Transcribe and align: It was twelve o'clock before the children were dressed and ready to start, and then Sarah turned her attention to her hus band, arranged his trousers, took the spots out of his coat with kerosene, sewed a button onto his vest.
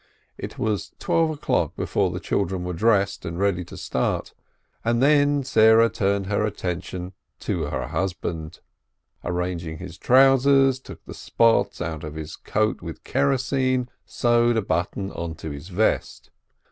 It 0.35 0.57
was 0.57 0.93
twelve 0.97 1.29
o'clock 1.29 1.75
before 1.75 2.09
the 2.09 2.19
children 2.19 2.63
were 2.63 2.73
dressed 2.73 3.23
and 3.23 3.37
ready 3.37 3.63
to 3.65 3.77
start, 3.77 4.33
and 4.83 4.99
then 4.99 5.43
Sarah 5.43 5.89
turned 5.91 6.25
her 6.25 6.43
attention 6.43 7.13
to 7.41 7.65
her 7.65 7.89
hus 7.89 8.13
band, 8.13 8.61
arranged 9.23 9.63
his 9.77 9.99
trousers, 9.99 10.79
took 10.79 11.05
the 11.05 11.13
spots 11.13 11.81
out 11.81 12.03
of 12.03 12.15
his 12.15 12.35
coat 12.35 12.81
with 12.81 13.03
kerosene, 13.03 13.89
sewed 14.03 14.57
a 14.57 14.63
button 14.63 15.11
onto 15.11 15.51
his 15.51 15.67
vest. 15.67 16.31